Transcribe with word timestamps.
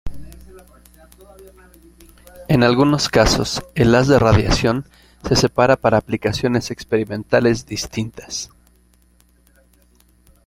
En 2.47 2.63
algunos 2.63 3.07
casos, 3.07 3.61
el 3.75 3.93
haz 3.93 4.07
de 4.07 4.17
radiación 4.17 4.87
se 5.27 5.35
separa 5.35 5.75
para 5.75 5.99
aplicaciones 5.99 6.71
experimentales 6.71 7.67
distintas. 7.67 8.49